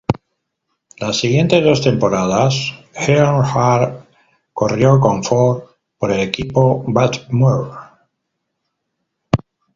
Las 0.97 1.19
siguientes 1.19 1.63
dos 1.63 1.83
temporadas, 1.83 2.73
Earnhardt 2.95 4.07
corrió 4.51 4.99
con 4.99 5.23
Ford 5.23 5.61
por 5.99 6.11
el 6.11 6.21
equipo 6.21 6.83
Bud 6.87 7.11
Moore. 7.29 7.69